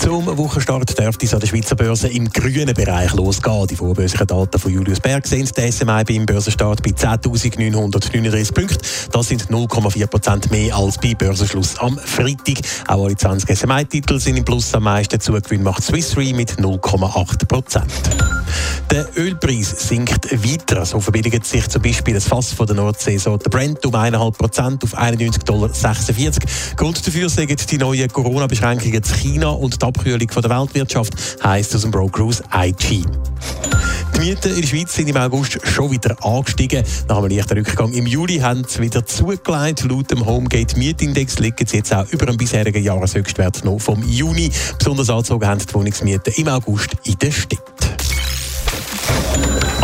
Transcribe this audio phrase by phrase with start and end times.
[0.00, 3.66] Zum Wochenstart dürfte es an der Schweizer Börse im grünen Bereich losgehen.
[3.66, 8.78] Die vorbörslichen Daten von Julius Berg sehen die SMI beim Börsenstart bei 10.939 Punkten.
[9.12, 12.60] Das sind 0,4 Prozent mehr als bei Börsenschluss am Freitag.
[12.88, 15.20] Auch alle 20 SMI-Titel sind im Plus am meisten.
[15.20, 17.92] Zugewinn macht Swiss Re mit 0,8 Prozent.
[18.90, 20.84] Der Ölpreis sinkt weiter.
[20.84, 24.30] So verbilligt sich zum Beispiel das Fass von der Nordsee so der Brent um 1,5
[24.32, 25.70] Prozent auf 91,46 Dollar.
[26.76, 31.74] Grund dafür sind die neuen Corona-Beschränkungen zu China und die Abkühlung von der Weltwirtschaft, heisst
[31.74, 33.04] aus dem Broker IG.
[34.14, 36.84] Die Mieten in der Schweiz sind im August schon wieder angestiegen.
[37.08, 39.84] Nach einem leichten Rückgang im Juli haben sie wieder zugelegt.
[39.84, 44.50] Laut dem Homegate Mietindex liegen sie jetzt auch über dem bisherigen Jahreshöchstwert noch vom Juni.
[44.78, 47.69] Besonders angezogen haben die Wohnungsmieten im August in der Stadt.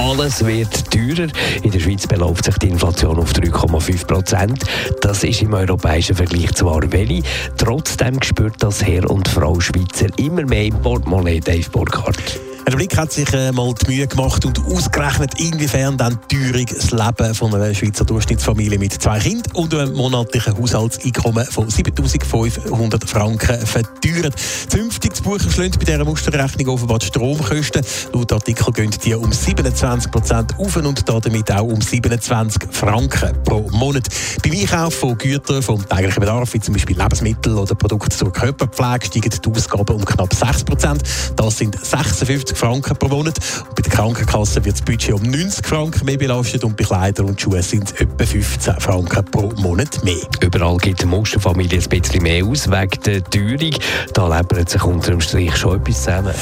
[0.07, 1.27] Alles wird teurer.
[1.65, 4.62] In der Schweiz beläuft sich die Inflation auf 3,5 Prozent.
[5.01, 7.25] Das ist im europäischen Vergleich zwar wenig,
[7.57, 12.45] trotzdem spürt das Herr und Frau Schweizer immer mehr im Portemonnaie, Dave Burkhardt.
[12.67, 16.91] Der Blick hat sich äh, mal die Mühe gemacht und ausgerechnet, inwiefern dann die das
[16.91, 23.64] Leben von einer Schweizer Durchschnittsfamilie mit zwei Kindern und einem monatlichen Haushaltseinkommen von 7.500 Franken
[23.64, 24.34] verteuert.
[24.69, 27.83] Zünftig zu buchen schlägt bei dieser Musterrechnung offenbar die Stromkosten.
[28.12, 33.70] Laut Artikel gehen die um 27 Prozent auf und damit auch um 27 Franken pro
[33.70, 34.09] Monat.
[34.42, 39.06] Beim Einkauf von Gütern vom täglichen Bedarf, wie zum Beispiel Lebensmittel oder Produkte zur Körperpflege,
[39.06, 41.03] steigen die Ausgaben um knapp 6 Prozent.
[41.37, 43.39] Das sind 56 Franken pro Monat.
[43.69, 47.27] Und bei der Krankenkasse wird das Budget um 90 Franken mehr belastet und bei Kleidern
[47.27, 50.17] und Schuhen sind es etwa 15 Franken pro Monat mehr.
[50.41, 53.77] Überall gibt die Musterfamilie ein bisschen mehr aus wegen der Teuerung.
[54.15, 56.34] Da läppert sich unter dem Strich schon etwas zusammen.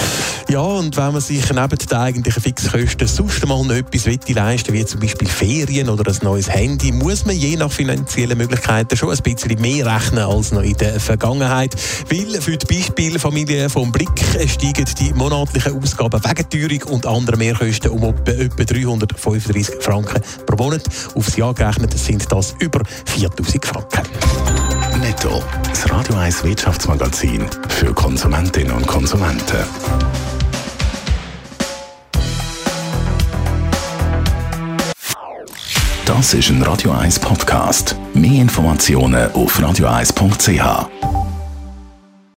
[0.48, 4.84] Ja, und wenn man sich neben den eigentlichen Fixkosten sonst mal noch etwas leisten wie
[4.84, 9.18] zum Beispiel Ferien oder ein neues Handy, muss man je nach finanziellen Möglichkeiten schon ein
[9.18, 11.74] bisschen mehr rechnen als noch in der Vergangenheit.
[12.08, 14.10] Weil für die Beispielfamilie vom Blick
[14.46, 20.56] steigen die monatlichen Ausgaben Ausgaben wegen Teuerung und anderen Mehrkosten um etwa 335 Franken pro
[20.56, 20.82] Monat.
[21.14, 24.02] Aufs Jahr gerechnet sind das über 4000 Franken.
[25.00, 29.64] Netto, das Radio 1 Wirtschaftsmagazin für Konsumentinnen und Konsumenten.
[36.04, 37.96] Das ist ein Radio 1 Podcast.
[38.12, 41.33] Mehr Informationen auf radio1.ch.